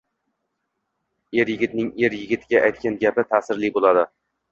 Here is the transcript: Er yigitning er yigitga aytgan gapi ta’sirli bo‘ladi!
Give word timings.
Er 1.43 1.51
yigitning 1.53 1.91
er 2.07 2.15
yigitga 2.21 2.61
aytgan 2.71 2.97
gapi 3.05 3.27
ta’sirli 3.35 3.71
bo‘ladi! 3.77 4.07